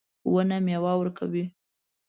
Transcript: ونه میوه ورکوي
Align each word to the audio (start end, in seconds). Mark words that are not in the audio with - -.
ونه 0.33 0.57
میوه 0.65 0.93
ورکوي 0.97 1.45